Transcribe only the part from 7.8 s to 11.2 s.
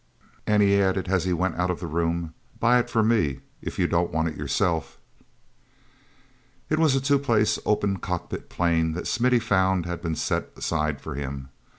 cockpit plane that Smithy found had been set aside for